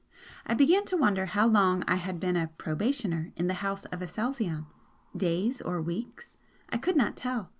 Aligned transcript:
I 0.47 0.55
began 0.55 0.83
to 0.85 0.97
wonder 0.97 1.27
how 1.27 1.45
long 1.45 1.83
I 1.87 1.97
had 1.97 2.19
been 2.19 2.35
a 2.35 2.47
'probationer' 2.57 3.31
in 3.35 3.45
the 3.45 3.53
House 3.61 3.85
of 3.85 4.01
Aselzion? 4.01 4.65
Days 5.15 5.61
or 5.61 5.79
weeks? 5.79 6.37
I 6.71 6.79
could 6.79 6.95
not 6.95 7.15
tell. 7.15 7.49